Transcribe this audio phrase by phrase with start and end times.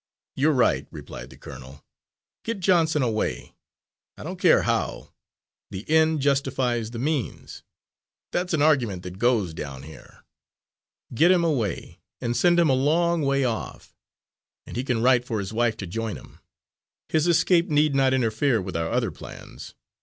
[0.35, 1.85] "You're right," replied the colonel.
[2.43, 3.53] "Get Johnson away,
[4.17, 5.13] I don't care how.
[5.69, 7.61] The end justifies the means
[8.31, 10.23] that's an argument that goes down here.
[11.13, 13.95] Get him away, and send him a long way off,
[14.65, 16.39] and he can write for his wife to join him.
[17.09, 19.75] His escape need not interfere with our other plans.